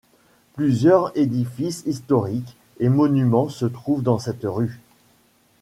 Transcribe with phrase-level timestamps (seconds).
[0.55, 4.79] Plusieurs édifices historiques et monuments se trouvent dans cette rue.